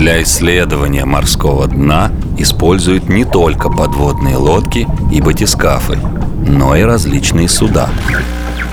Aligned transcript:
Для 0.00 0.22
исследования 0.22 1.04
морского 1.04 1.66
дна 1.66 2.10
используют 2.38 3.10
не 3.10 3.26
только 3.26 3.68
подводные 3.68 4.38
лодки 4.38 4.88
и 5.12 5.20
батискафы, 5.20 5.98
но 6.46 6.74
и 6.74 6.80
различные 6.80 7.50
суда. 7.50 7.90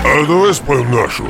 А 0.06 0.26
давай 0.26 0.54
споем 0.54 0.90
нашу. 0.90 1.24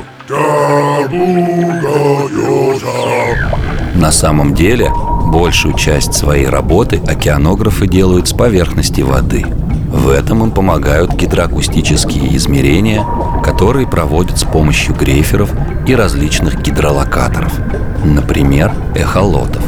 На 3.97 4.13
самом 4.13 4.55
деле, 4.55 4.89
большую 5.33 5.75
часть 5.75 6.15
своей 6.15 6.47
работы 6.47 7.03
океанографы 7.05 7.89
делают 7.89 8.29
с 8.29 8.33
поверхности 8.33 9.01
воды. 9.01 9.47
В 9.89 10.11
этом 10.11 10.45
им 10.45 10.53
помогают 10.53 11.15
гидроакустические 11.15 12.37
измерения, 12.37 13.05
которые 13.43 13.89
проводят 13.89 14.39
с 14.39 14.45
помощью 14.45 14.95
грейферов 14.95 15.51
и 15.89 15.97
различных 15.97 16.63
гидролокаторов, 16.63 17.53
например, 18.05 18.73
эхолотов. 18.95 19.68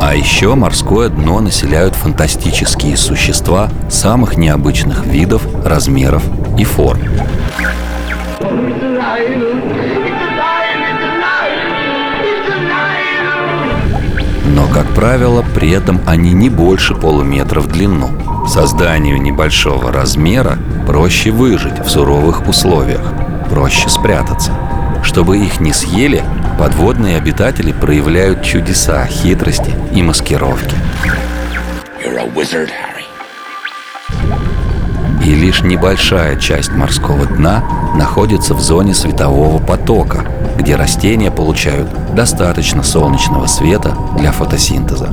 А 0.00 0.14
еще 0.14 0.54
морское 0.54 1.08
дно 1.08 1.40
населяют 1.40 1.94
фантастические 1.94 2.96
существа 2.96 3.68
самых 3.90 4.36
необычных 4.36 5.04
видов, 5.04 5.42
размеров 5.64 6.22
и 6.56 6.64
форм. 6.64 7.00
Но, 14.46 14.66
как 14.72 14.86
правило, 14.94 15.44
при 15.54 15.70
этом 15.70 16.00
они 16.06 16.32
не 16.32 16.48
больше 16.48 16.94
полуметра 16.94 17.60
в 17.60 17.66
длину. 17.66 18.10
Созданию 18.46 19.20
небольшого 19.20 19.92
размера 19.92 20.58
проще 20.86 21.30
выжить 21.32 21.78
в 21.80 21.88
суровых 21.90 22.48
условиях, 22.48 23.12
проще 23.50 23.88
спрятаться. 23.88 24.52
Чтобы 25.02 25.38
их 25.38 25.60
не 25.60 25.72
съели, 25.72 26.24
подводные 26.58 27.16
обитатели 27.16 27.72
проявляют 27.72 28.42
чудеса, 28.42 29.06
хитрости 29.06 29.72
и 29.92 30.02
маскировки. 30.02 30.74
Wizard, 32.34 32.70
И 35.24 35.34
лишь 35.34 35.62
небольшая 35.62 36.36
часть 36.36 36.70
морского 36.70 37.26
дна 37.26 37.64
находится 37.94 38.54
в 38.54 38.60
зоне 38.60 38.94
светового 38.94 39.58
потока, 39.58 40.24
где 40.56 40.76
растения 40.76 41.30
получают 41.30 41.88
достаточно 42.14 42.82
солнечного 42.82 43.46
света 43.46 43.96
для 44.16 44.30
фотосинтеза. 44.30 45.08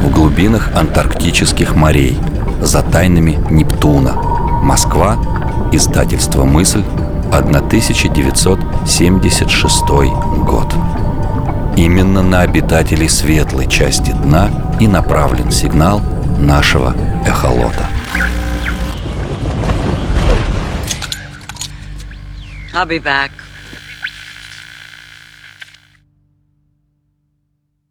В 0.00 0.10
глубинах 0.10 0.74
антарктических 0.74 1.74
морей, 1.74 2.18
за 2.60 2.82
тайнами 2.82 3.38
Нептуна. 3.50 4.25
Москва, 4.66 5.16
издательство 5.70 6.44
«Мысль», 6.44 6.82
1976 7.30 9.84
год. 10.44 10.74
Именно 11.76 12.22
на 12.22 12.40
обитателей 12.40 13.08
светлой 13.08 13.68
части 13.68 14.10
дна 14.10 14.50
и 14.80 14.88
направлен 14.88 15.52
сигнал 15.52 16.00
нашего 16.40 16.96
эхолота. 17.24 17.86
I'll 22.74 22.88
be 22.88 22.98
back. 22.98 23.30